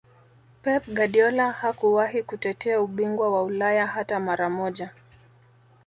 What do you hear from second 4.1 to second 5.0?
mara moja